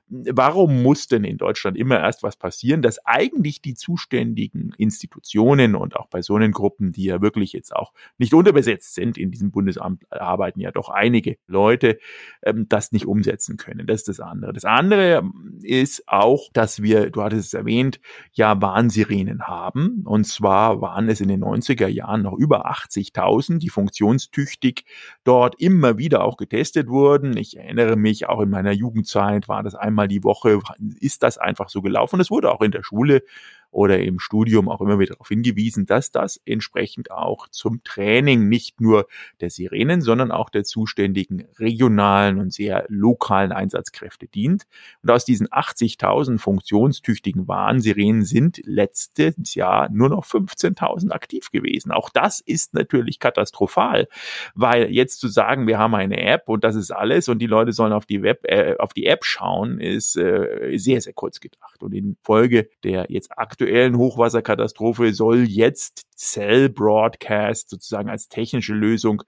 warum 0.08 0.82
muss 0.82 1.08
denn 1.08 1.24
in 1.24 1.38
Deutschland 1.38 1.76
immer 1.78 1.98
erst 2.00 2.22
was 2.22 2.36
passieren, 2.36 2.82
dass 2.82 3.04
eigentlich 3.06 3.62
die 3.62 3.74
zuständigen 3.74 4.74
Institutionen 4.76 5.74
und 5.74 5.96
auch 5.96 6.10
Personengruppen, 6.10 6.92
die 6.92 7.04
ja 7.04 7.22
wirklich 7.22 7.52
jetzt 7.54 7.74
auch 7.74 7.92
nicht 8.18 8.34
unterbesetzt 8.34 8.94
sind, 8.94 9.16
in 9.16 9.30
diesem 9.30 9.50
Bundesamt 9.50 10.10
arbeiten 10.12 10.60
ja 10.60 10.72
doch 10.72 10.90
einige 10.90 11.38
Leute, 11.46 11.98
ähm, 12.42 12.66
das 12.68 12.92
nicht 12.92 13.06
umsetzen 13.06 13.56
können 13.56 13.77
können. 13.78 13.86
Das 13.86 14.00
ist 14.00 14.08
das 14.08 14.20
andere. 14.20 14.52
Das 14.52 14.64
andere 14.64 15.22
ist 15.62 16.08
auch, 16.08 16.48
dass 16.52 16.82
wir, 16.82 17.10
du 17.10 17.22
hattest 17.22 17.48
es 17.48 17.54
erwähnt, 17.54 18.00
ja 18.32 18.60
Warnsirenen 18.60 19.42
haben. 19.42 20.02
Und 20.04 20.26
zwar 20.26 20.80
waren 20.80 21.08
es 21.08 21.20
in 21.20 21.28
den 21.28 21.42
90er 21.42 21.88
Jahren 21.88 22.22
noch 22.22 22.34
über 22.34 22.70
80.000, 22.70 23.58
die 23.58 23.68
funktionstüchtig 23.68 24.84
dort 25.24 25.60
immer 25.60 25.98
wieder 25.98 26.24
auch 26.24 26.36
getestet 26.36 26.88
wurden. 26.88 27.36
Ich 27.36 27.56
erinnere 27.56 27.96
mich, 27.96 28.28
auch 28.28 28.40
in 28.40 28.50
meiner 28.50 28.72
Jugendzeit 28.72 29.48
war 29.48 29.62
das 29.62 29.74
einmal 29.74 30.08
die 30.08 30.24
Woche, 30.24 30.60
ist 31.00 31.22
das 31.22 31.38
einfach 31.38 31.68
so 31.68 31.82
gelaufen. 31.82 32.20
Es 32.20 32.30
wurde 32.30 32.50
auch 32.52 32.60
in 32.60 32.70
der 32.70 32.82
Schule 32.82 33.22
oder 33.70 33.98
im 34.00 34.18
Studium 34.18 34.68
auch 34.68 34.80
immer 34.80 34.98
wieder 34.98 35.14
darauf 35.14 35.28
hingewiesen, 35.28 35.86
dass 35.86 36.10
das 36.10 36.40
entsprechend 36.44 37.10
auch 37.10 37.48
zum 37.48 37.82
Training 37.84 38.48
nicht 38.48 38.80
nur 38.80 39.06
der 39.40 39.50
Sirenen, 39.50 40.00
sondern 40.00 40.30
auch 40.30 40.50
der 40.50 40.64
zuständigen 40.64 41.46
regionalen 41.58 42.38
und 42.38 42.52
sehr 42.52 42.86
lokalen 42.88 43.52
Einsatzkräfte 43.52 44.26
dient. 44.26 44.66
Und 45.02 45.10
aus 45.10 45.24
diesen 45.24 45.48
80.000 45.48 46.38
funktionstüchtigen 46.38 47.46
Warnsirenen 47.46 48.24
sind 48.24 48.60
letztes 48.64 49.54
Jahr 49.54 49.88
nur 49.90 50.08
noch 50.08 50.24
15.000 50.24 51.10
aktiv 51.10 51.50
gewesen. 51.50 51.92
Auch 51.92 52.10
das 52.10 52.40
ist 52.40 52.74
natürlich 52.74 53.18
katastrophal, 53.18 54.08
weil 54.54 54.90
jetzt 54.90 55.20
zu 55.20 55.28
sagen, 55.28 55.66
wir 55.66 55.78
haben 55.78 55.94
eine 55.94 56.20
App 56.20 56.48
und 56.48 56.64
das 56.64 56.74
ist 56.74 56.90
alles 56.90 57.28
und 57.28 57.38
die 57.40 57.46
Leute 57.46 57.72
sollen 57.72 57.92
auf 57.92 58.06
die 58.06 58.22
Web, 58.22 58.40
äh, 58.44 58.76
auf 58.78 58.92
die 58.92 59.06
App 59.06 59.24
schauen, 59.24 59.78
ist 59.78 60.16
äh, 60.16 60.76
sehr, 60.78 61.00
sehr 61.00 61.12
kurz 61.12 61.40
gedacht. 61.40 61.82
Und 61.82 61.92
in 61.92 62.16
Folge 62.22 62.68
der 62.82 63.06
jetzt 63.08 63.36
aktuell 63.36 63.57
aktuellen 63.58 63.98
Hochwasserkatastrophe 63.98 65.12
soll 65.12 65.42
jetzt 65.42 66.02
Cell 66.16 66.68
Broadcast 66.68 67.68
sozusagen 67.68 68.08
als 68.08 68.28
technische 68.28 68.72
Lösung 68.72 69.24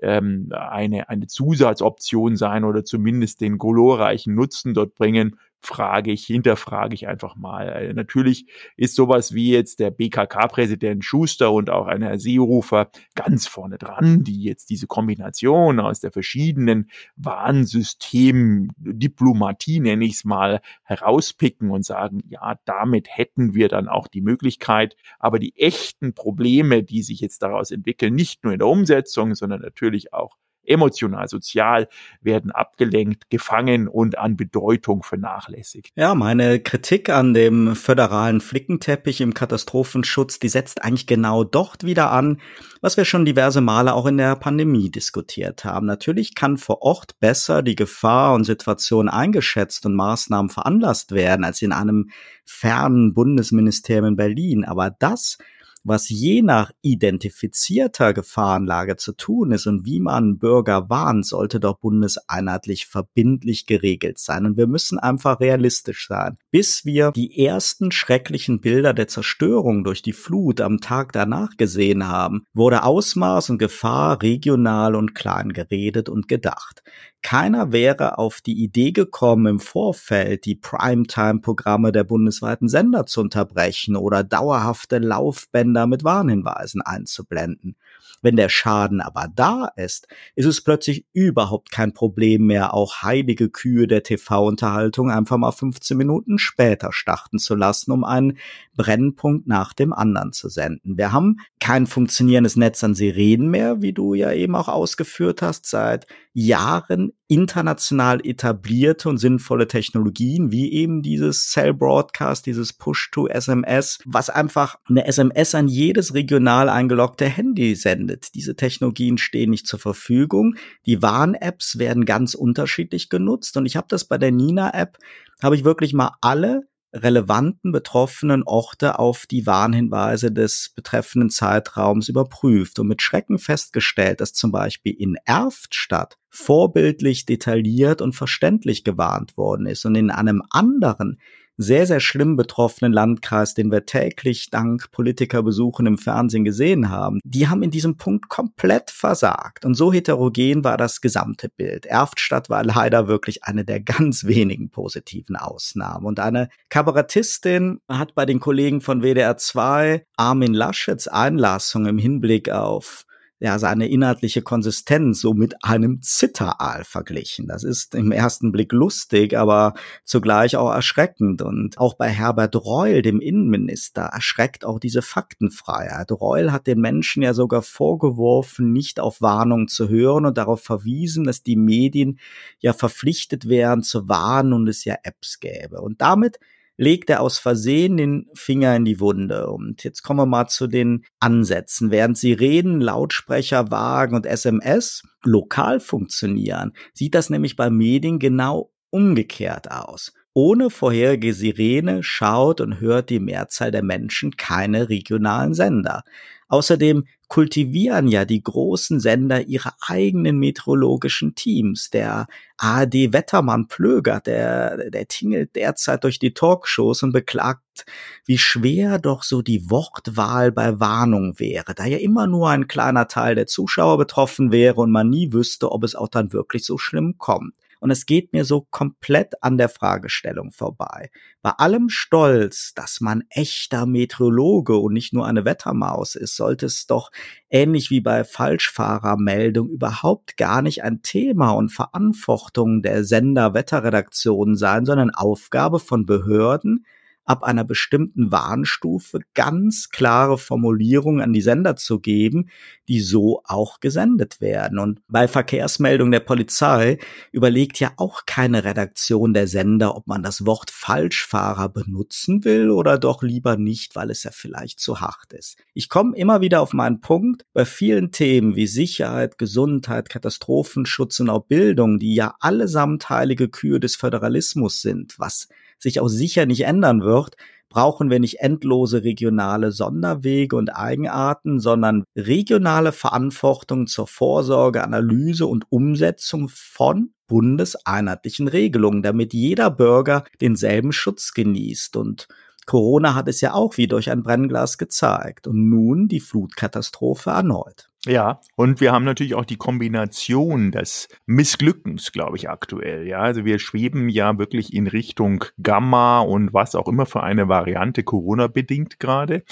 ähm, 0.00 0.48
eine, 0.52 1.10
eine 1.10 1.26
Zusatzoption 1.26 2.36
sein 2.36 2.64
oder 2.64 2.84
zumindest 2.84 3.42
den 3.42 3.58
glorreichen 3.58 4.34
Nutzen 4.34 4.72
dort 4.72 4.94
bringen 4.94 5.38
frage 5.64 6.12
ich, 6.12 6.26
hinterfrage 6.26 6.94
ich 6.94 7.08
einfach 7.08 7.34
mal. 7.36 7.68
Äh, 7.68 7.94
natürlich 7.94 8.46
ist 8.76 8.94
sowas 8.94 9.32
wie 9.34 9.50
jetzt 9.50 9.80
der 9.80 9.90
BKK-Präsident 9.90 11.04
Schuster 11.04 11.52
und 11.52 11.70
auch 11.70 11.86
ein 11.86 12.02
Herr 12.02 12.18
Seehofer 12.18 12.90
ganz 13.14 13.46
vorne 13.46 13.78
dran, 13.78 14.24
die 14.24 14.42
jetzt 14.42 14.68
diese 14.70 14.86
Kombination 14.86 15.80
aus 15.80 16.00
der 16.00 16.12
verschiedenen 16.12 16.90
Warnsystem-Diplomatie, 17.16 19.80
nenne 19.80 20.04
ich 20.04 20.12
es 20.14 20.24
mal, 20.24 20.60
herauspicken 20.82 21.70
und 21.70 21.84
sagen, 21.84 22.22
ja, 22.28 22.58
damit 22.64 23.06
hätten 23.08 23.54
wir 23.54 23.68
dann 23.68 23.88
auch 23.88 24.08
die 24.08 24.20
Möglichkeit. 24.20 24.96
Aber 25.18 25.38
die 25.38 25.56
echten 25.56 26.12
Probleme, 26.14 26.82
die 26.82 27.02
sich 27.02 27.20
jetzt 27.20 27.42
daraus 27.42 27.70
entwickeln, 27.70 28.14
nicht 28.14 28.44
nur 28.44 28.52
in 28.52 28.58
der 28.58 28.68
Umsetzung, 28.68 29.34
sondern 29.34 29.62
natürlich 29.62 30.12
auch 30.12 30.36
emotional, 30.66 31.28
sozial 31.28 31.88
werden 32.20 32.50
abgelenkt, 32.50 33.30
gefangen 33.30 33.88
und 33.88 34.18
an 34.18 34.36
Bedeutung 34.36 35.02
vernachlässigt. 35.02 35.92
Ja, 35.96 36.14
meine 36.14 36.60
Kritik 36.60 37.08
an 37.08 37.34
dem 37.34 37.76
föderalen 37.76 38.40
Flickenteppich 38.40 39.20
im 39.20 39.34
Katastrophenschutz, 39.34 40.38
die 40.38 40.48
setzt 40.48 40.82
eigentlich 40.82 41.06
genau 41.06 41.44
dort 41.44 41.84
wieder 41.84 42.10
an, 42.10 42.40
was 42.80 42.96
wir 42.96 43.04
schon 43.04 43.24
diverse 43.24 43.60
Male 43.60 43.94
auch 43.94 44.06
in 44.06 44.16
der 44.16 44.36
Pandemie 44.36 44.90
diskutiert 44.90 45.64
haben. 45.64 45.86
Natürlich 45.86 46.34
kann 46.34 46.58
vor 46.58 46.82
Ort 46.82 47.18
besser 47.20 47.62
die 47.62 47.76
Gefahr 47.76 48.34
und 48.34 48.44
Situation 48.44 49.08
eingeschätzt 49.08 49.86
und 49.86 49.94
Maßnahmen 49.94 50.50
veranlasst 50.50 51.12
werden 51.12 51.44
als 51.44 51.62
in 51.62 51.72
einem 51.72 52.10
fernen 52.44 53.14
Bundesministerium 53.14 54.06
in 54.06 54.16
Berlin. 54.16 54.64
Aber 54.64 54.90
das 54.90 55.38
was 55.84 56.08
je 56.08 56.42
nach 56.42 56.72
identifizierter 56.82 58.14
Gefahrenlage 58.14 58.96
zu 58.96 59.12
tun 59.12 59.52
ist 59.52 59.66
und 59.66 59.84
wie 59.84 60.00
man 60.00 60.38
Bürger 60.38 60.88
warnt, 60.88 61.26
sollte 61.26 61.60
doch 61.60 61.78
bundeseinheitlich 61.78 62.86
verbindlich 62.86 63.66
geregelt 63.66 64.18
sein. 64.18 64.46
Und 64.46 64.56
wir 64.56 64.66
müssen 64.66 64.98
einfach 64.98 65.40
realistisch 65.40 66.08
sein. 66.08 66.38
Bis 66.50 66.84
wir 66.86 67.12
die 67.12 67.44
ersten 67.44 67.92
schrecklichen 67.92 68.60
Bilder 68.60 68.94
der 68.94 69.08
Zerstörung 69.08 69.84
durch 69.84 70.00
die 70.00 70.14
Flut 70.14 70.60
am 70.62 70.80
Tag 70.80 71.12
danach 71.12 71.56
gesehen 71.56 72.08
haben, 72.08 72.46
wurde 72.54 72.82
Ausmaß 72.82 73.50
und 73.50 73.58
Gefahr 73.58 74.22
regional 74.22 74.94
und 74.94 75.14
klein 75.14 75.52
geredet 75.52 76.08
und 76.08 76.28
gedacht. 76.28 76.82
Keiner 77.22 77.72
wäre 77.72 78.18
auf 78.18 78.42
die 78.42 78.62
Idee 78.62 78.92
gekommen, 78.92 79.46
im 79.46 79.58
Vorfeld 79.58 80.44
die 80.44 80.56
Primetime-Programme 80.56 81.90
der 81.90 82.04
bundesweiten 82.04 82.68
Sender 82.68 83.06
zu 83.06 83.22
unterbrechen 83.22 83.96
oder 83.96 84.22
dauerhafte 84.22 84.98
Laufbänder 84.98 85.73
mit 85.86 86.04
Warnhinweisen 86.04 86.82
einzublenden. 86.82 87.76
Wenn 88.22 88.36
der 88.36 88.48
Schaden 88.48 89.00
aber 89.00 89.28
da 89.34 89.70
ist, 89.76 90.08
ist 90.34 90.46
es 90.46 90.62
plötzlich 90.62 91.06
überhaupt 91.12 91.70
kein 91.70 91.92
Problem 91.92 92.46
mehr, 92.46 92.74
auch 92.74 93.02
heilige 93.02 93.50
Kühe 93.50 93.86
der 93.86 94.02
TV-Unterhaltung 94.02 95.10
einfach 95.10 95.36
mal 95.36 95.52
15 95.52 95.96
Minuten 95.96 96.38
später 96.38 96.92
starten 96.92 97.38
zu 97.38 97.54
lassen, 97.54 97.92
um 97.92 98.04
einen 98.04 98.38
Brennpunkt 98.76 99.46
nach 99.46 99.72
dem 99.72 99.92
anderen 99.92 100.32
zu 100.32 100.48
senden. 100.48 100.96
Wir 100.96 101.12
haben 101.12 101.38
kein 101.60 101.86
funktionierendes 101.86 102.56
Netz 102.56 102.82
an 102.82 102.94
Sirenen 102.94 103.48
mehr, 103.48 103.82
wie 103.82 103.92
du 103.92 104.14
ja 104.14 104.32
eben 104.32 104.54
auch 104.54 104.68
ausgeführt 104.68 105.42
hast, 105.42 105.66
seit 105.66 106.06
Jahren 106.32 107.12
international 107.28 108.20
etablierte 108.24 109.08
und 109.08 109.18
sinnvolle 109.18 109.68
Technologien, 109.68 110.50
wie 110.50 110.72
eben 110.72 111.02
dieses 111.02 111.50
Cell 111.50 111.72
Broadcast, 111.72 112.44
dieses 112.46 112.72
Push-to-SMS, 112.72 114.00
was 114.04 114.30
einfach 114.30 114.76
eine 114.88 115.06
SMS 115.06 115.54
an 115.54 115.68
jedes 115.68 116.14
regional 116.14 116.68
eingeloggte 116.68 117.26
Handy 117.26 117.74
sendet. 117.76 117.93
Diese 118.34 118.56
Technologien 118.56 119.18
stehen 119.18 119.50
nicht 119.50 119.66
zur 119.66 119.78
Verfügung. 119.78 120.56
Die 120.86 121.02
Warn-Apps 121.02 121.78
werden 121.78 122.04
ganz 122.04 122.34
unterschiedlich 122.34 123.08
genutzt 123.08 123.56
und 123.56 123.66
ich 123.66 123.76
habe 123.76 123.86
das 123.88 124.04
bei 124.04 124.18
der 124.18 124.32
Nina-App, 124.32 124.98
habe 125.42 125.56
ich 125.56 125.64
wirklich 125.64 125.92
mal 125.92 126.12
alle 126.20 126.62
relevanten 126.94 127.72
betroffenen 127.72 128.44
Orte 128.44 128.98
auf 128.98 129.26
die 129.26 129.46
Warnhinweise 129.46 130.30
des 130.30 130.70
betreffenden 130.76 131.28
Zeitraums 131.28 132.08
überprüft 132.08 132.78
und 132.78 132.86
mit 132.86 133.02
Schrecken 133.02 133.38
festgestellt, 133.38 134.20
dass 134.20 134.32
zum 134.32 134.52
Beispiel 134.52 134.94
in 134.96 135.16
Erftstadt 135.24 136.16
vorbildlich 136.30 137.26
detailliert 137.26 138.00
und 138.00 138.14
verständlich 138.14 138.84
gewarnt 138.84 139.36
worden 139.36 139.66
ist 139.66 139.84
und 139.84 139.96
in 139.96 140.10
einem 140.10 140.42
anderen 140.50 141.18
sehr, 141.56 141.86
sehr 141.86 142.00
schlimm 142.00 142.36
betroffenen 142.36 142.92
Landkreis, 142.92 143.54
den 143.54 143.70
wir 143.70 143.86
täglich 143.86 144.50
dank 144.50 144.90
Politikerbesuchen 144.90 145.86
im 145.86 145.98
Fernsehen 145.98 146.44
gesehen 146.44 146.90
haben, 146.90 147.20
die 147.24 147.48
haben 147.48 147.62
in 147.62 147.70
diesem 147.70 147.96
Punkt 147.96 148.28
komplett 148.28 148.90
versagt. 148.90 149.64
Und 149.64 149.74
so 149.74 149.92
heterogen 149.92 150.64
war 150.64 150.76
das 150.76 151.00
gesamte 151.00 151.48
Bild. 151.48 151.86
Erftstadt 151.86 152.50
war 152.50 152.64
leider 152.64 153.08
wirklich 153.08 153.44
eine 153.44 153.64
der 153.64 153.80
ganz 153.80 154.24
wenigen 154.24 154.70
positiven 154.70 155.36
Ausnahmen. 155.36 156.06
Und 156.06 156.20
eine 156.20 156.48
Kabarettistin 156.68 157.80
hat 157.88 158.14
bei 158.14 158.26
den 158.26 158.40
Kollegen 158.40 158.80
von 158.80 159.02
WDR 159.02 159.36
2 159.36 160.04
Armin 160.16 160.54
Laschets 160.54 161.08
Einlassung 161.08 161.86
im 161.86 161.98
Hinblick 161.98 162.50
auf 162.50 163.06
ja, 163.44 163.58
seine 163.58 163.88
inhaltliche 163.88 164.40
Konsistenz 164.40 165.20
so 165.20 165.34
mit 165.34 165.62
einem 165.62 166.00
Zitteraal 166.00 166.82
verglichen. 166.82 167.46
Das 167.46 167.62
ist 167.62 167.94
im 167.94 168.10
ersten 168.10 168.52
Blick 168.52 168.72
lustig, 168.72 169.36
aber 169.36 169.74
zugleich 170.02 170.56
auch 170.56 170.72
erschreckend. 170.72 171.42
Und 171.42 171.76
auch 171.76 171.92
bei 171.92 172.08
Herbert 172.08 172.56
Reul, 172.56 173.02
dem 173.02 173.20
Innenminister, 173.20 174.04
erschreckt 174.04 174.64
auch 174.64 174.78
diese 174.78 175.02
Faktenfreiheit. 175.02 176.10
Reul 176.10 176.52
hat 176.52 176.66
den 176.66 176.80
Menschen 176.80 177.22
ja 177.22 177.34
sogar 177.34 177.60
vorgeworfen, 177.60 178.72
nicht 178.72 178.98
auf 178.98 179.20
Warnung 179.20 179.68
zu 179.68 179.90
hören 179.90 180.24
und 180.24 180.38
darauf 180.38 180.62
verwiesen, 180.62 181.24
dass 181.24 181.42
die 181.42 181.56
Medien 181.56 182.20
ja 182.60 182.72
verpflichtet 182.72 183.46
wären 183.46 183.82
zu 183.82 184.08
warnen 184.08 184.54
und 184.54 184.68
es 184.68 184.86
ja 184.86 184.96
Apps 185.02 185.38
gäbe. 185.38 185.82
Und 185.82 186.00
damit 186.00 186.38
legt 186.76 187.10
er 187.10 187.20
aus 187.20 187.38
Versehen 187.38 187.96
den 187.96 188.26
Finger 188.34 188.74
in 188.76 188.84
die 188.84 189.00
Wunde. 189.00 189.48
Und 189.48 189.84
jetzt 189.84 190.02
kommen 190.02 190.20
wir 190.20 190.26
mal 190.26 190.46
zu 190.46 190.66
den 190.66 191.04
Ansätzen. 191.20 191.90
Während 191.90 192.18
Sie 192.18 192.32
reden, 192.32 192.80
Lautsprecher, 192.80 193.70
Wagen 193.70 194.16
und 194.16 194.26
SMS 194.26 195.02
lokal 195.22 195.80
funktionieren, 195.80 196.72
sieht 196.92 197.14
das 197.14 197.30
nämlich 197.30 197.56
bei 197.56 197.70
Medien 197.70 198.18
genau 198.18 198.72
umgekehrt 198.90 199.70
aus. 199.70 200.12
Ohne 200.36 200.68
vorherige 200.68 201.32
Sirene 201.32 202.02
schaut 202.02 202.60
und 202.60 202.80
hört 202.80 203.08
die 203.08 203.20
Mehrzahl 203.20 203.70
der 203.70 203.84
Menschen 203.84 204.36
keine 204.36 204.88
regionalen 204.88 205.54
Sender. 205.54 206.02
Außerdem 206.48 207.04
kultivieren 207.28 208.06
ja 208.06 208.24
die 208.24 208.42
großen 208.42 209.00
Sender 209.00 209.42
ihre 209.42 209.72
eigenen 209.80 210.38
meteorologischen 210.38 211.34
Teams. 211.34 211.90
Der 211.90 212.26
ARD-Wettermann 212.58 213.66
Plöger, 213.68 214.20
der, 214.20 214.90
der 214.90 215.08
tingelt 215.08 215.56
derzeit 215.56 216.04
durch 216.04 216.18
die 216.18 216.34
Talkshows 216.34 217.02
und 217.02 217.12
beklagt, 217.12 217.86
wie 218.24 218.38
schwer 218.38 218.98
doch 218.98 219.22
so 219.22 219.42
die 219.42 219.70
Wortwahl 219.70 220.52
bei 220.52 220.78
Warnung 220.78 221.38
wäre, 221.38 221.74
da 221.74 221.86
ja 221.86 221.98
immer 221.98 222.26
nur 222.26 222.50
ein 222.50 222.68
kleiner 222.68 223.08
Teil 223.08 223.34
der 223.34 223.46
Zuschauer 223.46 223.98
betroffen 223.98 224.52
wäre 224.52 224.80
und 224.80 224.92
man 224.92 225.10
nie 225.10 225.32
wüsste, 225.32 225.72
ob 225.72 225.82
es 225.82 225.94
auch 225.94 226.08
dann 226.08 226.32
wirklich 226.32 226.64
so 226.64 226.78
schlimm 226.78 227.16
kommt. 227.18 227.54
Und 227.80 227.90
es 227.90 228.06
geht 228.06 228.32
mir 228.32 228.44
so 228.44 228.66
komplett 228.70 229.42
an 229.42 229.58
der 229.58 229.68
Fragestellung 229.68 230.52
vorbei. 230.52 231.10
Bei 231.42 231.50
allem 231.50 231.88
Stolz, 231.88 232.72
dass 232.74 233.00
man 233.00 233.24
echter 233.30 233.86
Meteorologe 233.86 234.76
und 234.76 234.92
nicht 234.92 235.12
nur 235.12 235.26
eine 235.26 235.44
Wettermaus 235.44 236.14
ist, 236.14 236.36
sollte 236.36 236.66
es 236.66 236.86
doch 236.86 237.10
ähnlich 237.50 237.90
wie 237.90 238.00
bei 238.00 238.24
Falschfahrermeldung 238.24 239.68
überhaupt 239.68 240.36
gar 240.36 240.62
nicht 240.62 240.82
ein 240.82 241.02
Thema 241.02 241.50
und 241.50 241.70
Verantwortung 241.70 242.82
der 242.82 243.04
Sender-Wetterredaktion 243.04 244.56
sein, 244.56 244.84
sondern 244.84 245.10
Aufgabe 245.10 245.78
von 245.78 246.06
Behörden, 246.06 246.86
ab 247.24 247.42
einer 247.42 247.64
bestimmten 247.64 248.30
Warnstufe 248.30 249.20
ganz 249.34 249.88
klare 249.90 250.38
Formulierungen 250.38 251.22
an 251.22 251.32
die 251.32 251.40
Sender 251.40 251.76
zu 251.76 252.00
geben, 252.00 252.50
die 252.88 253.00
so 253.00 253.42
auch 253.44 253.80
gesendet 253.80 254.40
werden. 254.40 254.78
Und 254.78 255.00
bei 255.08 255.26
Verkehrsmeldungen 255.28 256.12
der 256.12 256.20
Polizei 256.20 256.98
überlegt 257.32 257.80
ja 257.80 257.92
auch 257.96 258.26
keine 258.26 258.64
Redaktion 258.64 259.32
der 259.32 259.46
Sender, 259.46 259.96
ob 259.96 260.06
man 260.06 260.22
das 260.22 260.44
Wort 260.44 260.70
Falschfahrer 260.70 261.68
benutzen 261.68 262.44
will 262.44 262.70
oder 262.70 262.98
doch 262.98 263.22
lieber 263.22 263.56
nicht, 263.56 263.96
weil 263.96 264.10
es 264.10 264.22
ja 264.22 264.30
vielleicht 264.30 264.80
zu 264.80 265.00
hart 265.00 265.32
ist. 265.32 265.56
Ich 265.72 265.88
komme 265.88 266.16
immer 266.16 266.40
wieder 266.40 266.60
auf 266.60 266.72
meinen 266.72 267.00
Punkt, 267.00 267.46
bei 267.52 267.64
vielen 267.64 268.10
Themen 268.10 268.56
wie 268.56 268.66
Sicherheit, 268.66 269.38
Gesundheit, 269.38 270.08
Katastrophenschutz 270.08 271.20
und 271.20 271.30
auch 271.30 271.46
Bildung, 271.46 271.98
die 271.98 272.14
ja 272.14 272.34
allesamt 272.40 273.08
heilige 273.08 273.48
Kühe 273.48 273.80
des 273.80 273.96
Föderalismus 273.96 274.82
sind, 274.82 275.18
was 275.18 275.48
sich 275.78 276.00
auch 276.00 276.08
sicher 276.08 276.46
nicht 276.46 276.62
ändern 276.62 277.02
wird, 277.02 277.36
brauchen 277.68 278.08
wir 278.08 278.20
nicht 278.20 278.38
endlose 278.38 279.02
regionale 279.02 279.72
Sonderwege 279.72 280.54
und 280.54 280.70
Eigenarten, 280.70 281.58
sondern 281.58 282.04
regionale 282.16 282.92
Verantwortung 282.92 283.88
zur 283.88 284.06
Vorsorge, 284.06 284.84
Analyse 284.84 285.46
und 285.46 285.66
Umsetzung 285.70 286.48
von 286.48 287.10
bundeseinheitlichen 287.26 288.46
Regelungen, 288.46 289.02
damit 289.02 289.32
jeder 289.32 289.70
Bürger 289.70 290.24
denselben 290.40 290.92
Schutz 290.92 291.32
genießt. 291.34 291.96
Und 291.96 292.28
Corona 292.66 293.14
hat 293.14 293.28
es 293.28 293.40
ja 293.40 293.54
auch 293.54 293.76
wie 293.76 293.88
durch 293.88 294.10
ein 294.10 294.22
Brennglas 294.22 294.78
gezeigt. 294.78 295.46
Und 295.48 295.68
nun 295.68 296.06
die 296.06 296.20
Flutkatastrophe 296.20 297.30
erneut. 297.30 297.90
Ja, 298.06 298.40
und 298.54 298.82
wir 298.82 298.92
haben 298.92 299.06
natürlich 299.06 299.34
auch 299.34 299.46
die 299.46 299.56
Kombination 299.56 300.72
des 300.72 301.08
Missglückens, 301.24 302.12
glaube 302.12 302.36
ich, 302.36 302.50
aktuell. 302.50 303.06
Ja, 303.06 303.20
also 303.20 303.46
wir 303.46 303.58
schweben 303.58 304.10
ja 304.10 304.36
wirklich 304.36 304.74
in 304.74 304.86
Richtung 304.86 305.46
Gamma 305.62 306.20
und 306.20 306.52
was 306.52 306.74
auch 306.74 306.86
immer 306.86 307.06
für 307.06 307.22
eine 307.22 307.48
Variante 307.48 308.02
Corona 308.02 308.46
bedingt 308.48 309.00
gerade. 309.00 309.42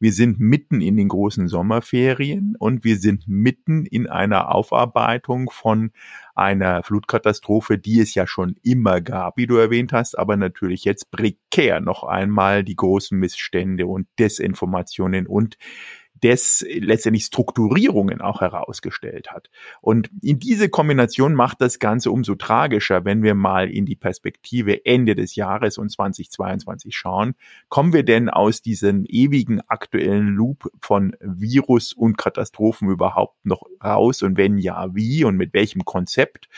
Wir 0.00 0.12
sind 0.12 0.40
mitten 0.40 0.80
in 0.80 0.96
den 0.96 1.06
großen 1.06 1.46
Sommerferien 1.46 2.56
und 2.58 2.82
wir 2.82 2.96
sind 2.96 3.28
mitten 3.28 3.86
in 3.86 4.08
einer 4.08 4.52
Aufarbeitung 4.52 5.48
von 5.50 5.92
einer 6.34 6.82
Flutkatastrophe, 6.82 7.78
die 7.78 8.00
es 8.00 8.14
ja 8.14 8.26
schon 8.26 8.56
immer 8.62 9.00
gab, 9.00 9.36
wie 9.36 9.46
du 9.46 9.56
erwähnt 9.56 9.92
hast, 9.92 10.18
aber 10.18 10.36
natürlich 10.36 10.84
jetzt 10.84 11.12
prekär 11.12 11.80
noch 11.80 12.02
einmal 12.02 12.64
die 12.64 12.76
großen 12.76 13.16
Missstände 13.16 13.86
und 13.86 14.08
Desinformationen 14.18 15.28
und 15.28 15.58
des 16.22 16.64
letztendlich 16.68 17.24
Strukturierungen 17.24 18.20
auch 18.20 18.40
herausgestellt 18.40 19.30
hat. 19.30 19.50
Und 19.80 20.10
in 20.22 20.38
diese 20.38 20.68
Kombination 20.68 21.34
macht 21.34 21.60
das 21.60 21.78
Ganze 21.78 22.10
umso 22.10 22.34
tragischer, 22.34 23.04
wenn 23.04 23.22
wir 23.22 23.34
mal 23.34 23.70
in 23.70 23.86
die 23.86 23.96
Perspektive 23.96 24.84
Ende 24.84 25.14
des 25.14 25.34
Jahres 25.34 25.78
und 25.78 25.90
2022 25.90 26.94
schauen. 26.96 27.34
Kommen 27.68 27.92
wir 27.92 28.02
denn 28.02 28.28
aus 28.28 28.62
diesem 28.62 29.04
ewigen 29.06 29.60
aktuellen 29.68 30.28
Loop 30.28 30.70
von 30.80 31.16
Virus 31.20 31.92
und 31.92 32.16
Katastrophen 32.18 32.88
überhaupt 32.90 33.44
noch 33.44 33.62
raus? 33.82 34.22
Und 34.22 34.36
wenn 34.36 34.58
ja, 34.58 34.94
wie 34.94 35.24
und 35.24 35.36
mit 35.36 35.54
welchem 35.54 35.84
Konzept? 35.84 36.48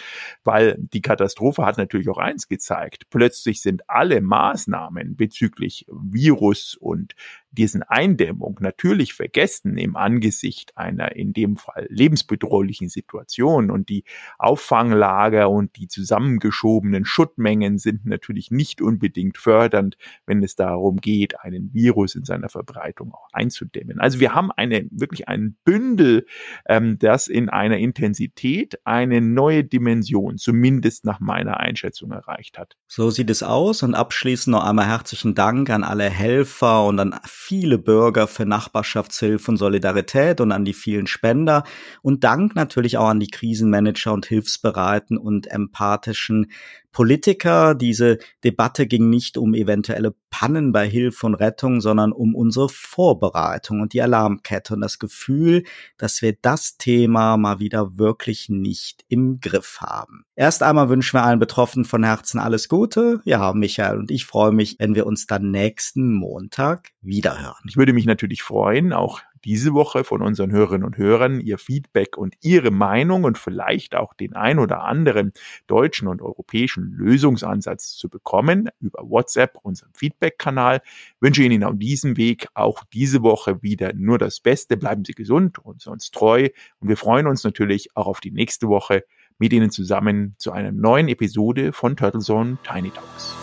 Weil 0.44 0.77
die 0.79 1.03
Katastrophe 1.03 1.64
hat 1.64 1.79
natürlich 1.79 2.09
auch 2.09 2.18
eins 2.18 2.48
gezeigt. 2.48 3.05
Plötzlich 3.11 3.62
sind 3.62 3.88
alle 3.88 4.20
Maßnahmen 4.20 5.16
bezüglich 5.16 5.87
Virus 5.88 6.77
und 6.81 7.14
diesen 7.53 7.83
Eindämmung 7.83 8.59
natürlich 8.61 9.15
vergessen 9.15 9.77
im 9.77 9.97
Angesicht 9.97 10.77
einer 10.77 11.15
in 11.15 11.33
dem 11.33 11.57
Fall 11.57 11.87
lebensbedrohlichen 11.91 12.88
Situation 12.88 13.71
und 13.71 13.88
die 13.88 14.05
Auffanglager 14.38 15.51
und 15.51 15.77
die 15.77 15.88
zusammengeschobenen 15.88 17.05
Schuttmengen 17.05 17.79
sind 17.79 18.07
natürlich 18.07 18.51
nicht 18.51 18.81
unbedingt 18.81 19.37
fördernd, 19.37 19.97
wenn 20.27 20.43
es 20.43 20.57
darum 20.57 20.97
geht, 20.97 21.41
einen 21.41 21.73
Virus 21.75 22.15
in 22.15 22.25
seiner 22.25 22.49
Verbreitung 22.49 23.12
auch 23.12 23.29
einzudämmen. 23.33 24.01
Also 24.01 24.19
wir 24.19 24.35
haben 24.35 24.51
eine 24.51 24.87
wirklich 24.91 25.29
ein 25.29 25.57
Bündel, 25.65 26.27
ähm, 26.67 26.99
das 26.99 27.29
in 27.29 27.49
einer 27.49 27.79
Intensität 27.79 28.81
eine 28.85 29.21
neue 29.21 29.65
Dimension, 29.65 30.38
zumindest 30.38 31.05
nach 31.05 31.21
meiner 31.21 31.61
Einschätzung 31.61 32.12
erreicht 32.12 32.59
hat. 32.59 32.77
So 32.87 33.11
sieht 33.11 33.31
es 33.31 33.43
aus 33.43 33.83
und 33.83 33.95
abschließend 33.95 34.53
noch 34.53 34.65
einmal 34.65 34.87
herzlichen 34.87 35.35
Dank 35.35 35.71
an 35.71 35.85
alle 35.85 36.09
Helfer 36.09 36.87
und 36.87 36.99
an 36.99 37.12
viele 37.45 37.77
Bürger 37.77 38.29
für 38.29 38.47
Nachbarschaftshilfe 38.47 39.51
und 39.51 39.57
Solidarität 39.57 40.41
und 40.41 40.53
an 40.53 40.65
die 40.65 40.75
vielen 40.75 41.09
Spender. 41.09 41.65
Und 42.01 42.23
Dank 42.23 42.55
natürlich 42.55 42.99
auch 42.99 43.09
an 43.09 43.19
die 43.19 43.31
Krisenmanager 43.31 44.13
und 44.13 44.27
hilfsbereiten 44.27 45.19
und 45.19 45.49
empathischen 45.49 46.53
Politiker. 46.93 47.75
Diese 47.75 48.19
Debatte 48.45 48.87
ging 48.87 49.11
nicht 49.11 49.39
um 49.39 49.55
eventuelle 49.55 50.15
Pannen 50.31 50.73
bei 50.73 50.89
Hilfe 50.89 51.27
und 51.27 51.35
Rettung, 51.35 51.81
sondern 51.81 52.13
um 52.13 52.35
unsere 52.35 52.69
Vorbereitung 52.69 53.81
und 53.81 53.93
die 53.93 54.03
Alarmkette 54.03 54.75
und 54.75 54.81
das 54.81 54.99
Gefühl, 54.99 55.65
dass 55.99 56.23
wir 56.23 56.35
das 56.41 56.77
Thema 56.77 57.37
mal 57.37 57.59
wieder 57.59 57.99
wirklich 57.99 58.49
nicht 58.49 59.05
im 59.09 59.41
Griff 59.41 59.79
haben. 59.81 60.25
Erst 60.35 60.63
einmal 60.63 60.89
wünschen 60.89 61.19
wir 61.19 61.25
allen 61.25 61.39
Betroffenen 61.39 61.85
von 61.85 62.05
Herzen 62.05 62.39
alles 62.39 62.69
Gute. 62.69 63.21
Ja, 63.25 63.53
Michael 63.53 63.99
und 63.99 64.11
ich 64.11 64.25
freue 64.25 64.53
mich, 64.53 64.77
wenn 64.79 64.95
wir 64.95 65.07
uns 65.07 65.27
dann 65.27 65.51
nächsten 65.51 66.15
Montag 66.15 66.91
wiederhören. 67.01 67.63
Ich 67.69 67.77
würde 67.77 67.93
mich 67.93 68.07
natürlich 68.07 68.43
freuen, 68.43 68.93
auch 68.93 69.21
diese 69.45 69.75
Woche 69.75 70.05
von 70.05 70.23
unseren 70.23 70.53
Hörerinnen 70.53 70.87
und 70.87 70.97
Hörern 70.97 71.41
ihr 71.41 71.59
Feedback 71.59 72.17
und 72.17 72.35
ihre 72.41 72.71
Meinung 72.71 73.25
und 73.25 73.39
vielleicht 73.39 73.95
auch 73.95 74.15
den 74.15 74.35
ein 74.35 74.59
oder 74.59 74.83
anderen 74.83 75.33
deutschen 75.67 76.09
und 76.09 76.23
europäischen 76.23 76.93
Lösungsansatz 76.93 77.97
zu 77.97 78.09
bekommen 78.09 78.69
über 78.81 79.03
WhatsApp, 79.09 79.59
unserem 79.63 79.93
Feedback-Kanal. 79.95 80.81
Wünsche 81.21 81.43
Ihnen 81.43 81.65
auf 81.65 81.75
diesem 81.77 82.17
Weg 82.17 82.49
auch 82.55 82.85
diese 82.93 83.23
Woche 83.23 83.63
wieder 83.63 83.93
nur 83.95 84.19
das 84.19 84.41
Beste. 84.41 84.77
Bleiben 84.77 85.05
Sie 85.05 85.15
gesund 85.15 85.59
und 85.59 85.83
sonst 85.83 86.15
treu. 86.15 86.49
Und 86.81 86.89
wir 86.89 86.97
freuen 86.97 87.27
uns 87.27 87.45
natürlich 87.45 87.97
auch 87.97 88.07
auf 88.07 88.21
die 88.21 88.31
nächste 88.31 88.69
Woche 88.69 89.05
mit 89.39 89.53
Ihnen 89.53 89.71
zusammen 89.71 90.35
zu 90.39 90.53
einer 90.53 90.73
neuen 90.73 91.09
Episode 91.09 91.73
von 91.73 91.97
Turtle 91.97 92.21
Zone 92.21 92.59
Tiny 92.63 92.91
Talks. 92.91 93.35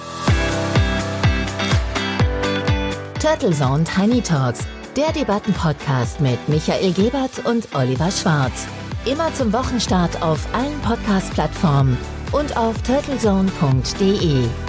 Turtle 3.20 3.52
Zone 3.52 3.84
Tiny 3.84 4.22
Talks, 4.22 4.66
der 4.96 5.12
Debattenpodcast 5.12 6.22
mit 6.22 6.38
Michael 6.48 6.94
Gebert 6.94 7.46
und 7.46 7.68
Oliver 7.76 8.12
Schwarz. 8.12 8.68
Immer 9.06 9.34
zum 9.34 9.52
Wochenstart 9.54 10.22
auf 10.22 10.40
allen 10.54 10.80
Podcast-Plattformen 10.82 11.98
und 12.32 12.56
auf 12.58 12.82
turtlezone.de. 12.84 14.69